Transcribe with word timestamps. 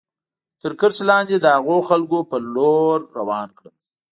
تر 0.61 0.71
کرښې 0.79 1.03
لاندې 1.09 1.35
د 1.39 1.45
هغو 1.55 1.77
خلکو 1.89 2.17
په 2.29 2.37
لور 2.55 2.97
روان 3.19 3.49
کړم. 3.57 3.75